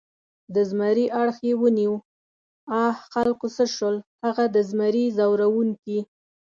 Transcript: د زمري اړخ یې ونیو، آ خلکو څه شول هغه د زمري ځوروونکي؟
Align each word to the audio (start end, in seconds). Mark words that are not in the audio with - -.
د 0.53 0.55
زمري 0.69 1.05
اړخ 1.21 1.37
یې 1.47 1.53
ونیو، 1.61 1.95
آ 2.81 2.83
خلکو 3.13 3.47
څه 3.55 3.63
شول 3.75 3.95
هغه 4.23 4.43
د 4.55 4.57
زمري 4.69 5.05
ځوروونکي؟ 5.17 5.99